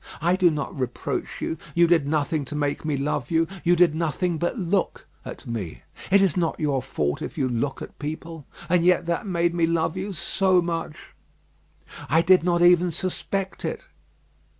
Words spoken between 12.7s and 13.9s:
suspect it.